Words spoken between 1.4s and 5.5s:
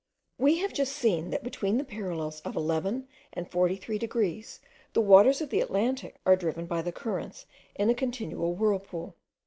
between the parallels of 11 and 43 degrees, the waters